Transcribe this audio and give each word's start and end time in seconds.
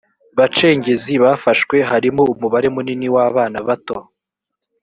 bacengezi 0.37 1.13
bafashwe 1.23 1.77
harimo 1.89 2.23
umubare 2.33 2.67
munini 2.75 3.07
w 3.13 3.17
abana 3.27 3.57
bato 3.67 3.97